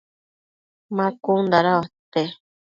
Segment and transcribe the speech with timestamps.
[0.95, 2.23] ma cun dada uate?